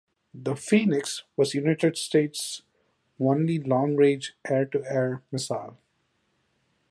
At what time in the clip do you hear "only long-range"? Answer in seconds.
3.19-4.33